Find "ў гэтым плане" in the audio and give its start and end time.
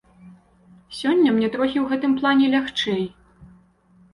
1.81-2.45